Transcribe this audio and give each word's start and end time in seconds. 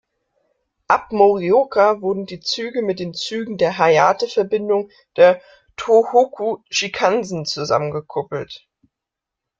Ab 0.87 1.11
Morioka 1.11 2.01
wurden 2.01 2.25
die 2.25 2.39
Züge 2.39 2.81
mit 2.81 2.97
den 2.97 3.13
Zügen 3.13 3.59
der 3.59 3.77
"Hayate"-Verbindung 3.77 4.89
der 5.15 5.39
Tōhoku-Shinkansen 5.77 7.45
zusammengekuppelt. 7.45 8.67